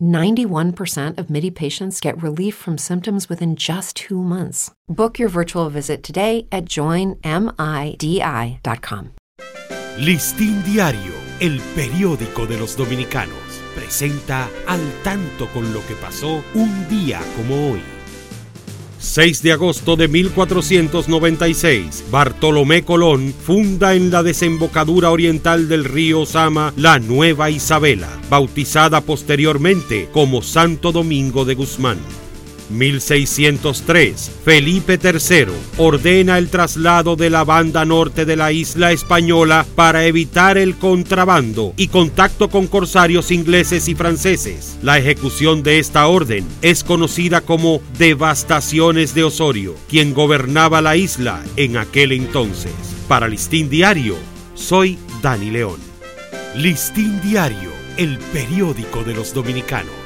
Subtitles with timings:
[0.00, 4.70] 91% of MIDI patients get relief from symptoms within just two months.
[4.88, 7.16] Book your virtual visit today at joinmidi.com.
[9.98, 13.38] Listín Diario, el periódico de los dominicanos,
[13.74, 17.95] presenta al tanto con lo que pasó un día como hoy.
[19.06, 26.74] 6 de agosto de 1496, Bartolomé Colón funda en la desembocadura oriental del río Sama
[26.76, 32.25] la Nueva Isabela, bautizada posteriormente como Santo Domingo de Guzmán.
[32.70, 40.06] 1603, Felipe III ordena el traslado de la banda norte de la isla española para
[40.06, 44.78] evitar el contrabando y contacto con corsarios ingleses y franceses.
[44.82, 51.42] La ejecución de esta orden es conocida como Devastaciones de Osorio, quien gobernaba la isla
[51.56, 52.72] en aquel entonces.
[53.08, 54.16] Para Listín Diario,
[54.54, 55.80] soy Dani León.
[56.56, 60.05] Listín Diario, el periódico de los dominicanos